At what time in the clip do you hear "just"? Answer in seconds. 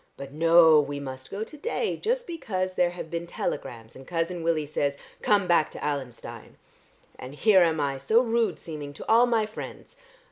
1.95-2.25